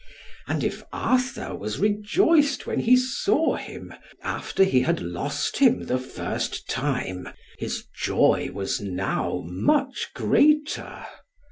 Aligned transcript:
And 0.47 0.63
if 0.63 0.81
Arthur 0.91 1.53
was 1.55 1.77
rejoiced 1.77 2.65
when 2.65 2.79
he 2.79 2.95
saw 2.97 3.53
him, 3.55 3.93
after 4.23 4.63
he 4.63 4.81
had 4.81 4.99
lost 4.99 5.57
him 5.59 5.83
the 5.85 5.99
first 5.99 6.67
time, 6.67 7.29
his 7.59 7.83
joy 8.01 8.49
was 8.51 8.81
now 8.81 9.43
much 9.45 10.07
greater. 10.15 11.05